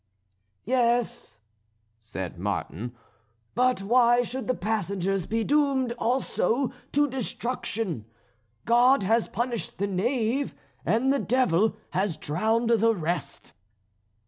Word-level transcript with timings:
"Yes," 0.65 1.41
said 1.99 2.39
Martin; 2.39 2.95
"but 3.53 3.83
why 3.83 4.23
should 4.23 4.47
the 4.47 4.55
passengers 4.55 5.27
be 5.27 5.43
doomed 5.43 5.91
also 5.99 6.73
to 6.93 7.07
destruction? 7.07 8.05
God 8.65 9.03
has 9.03 9.27
punished 9.27 9.77
the 9.77 9.85
knave, 9.85 10.55
and 10.87 11.13
the 11.13 11.19
devil 11.19 11.77
has 11.91 12.17
drowned 12.17 12.71
the 12.71 12.95
rest." 12.95 13.53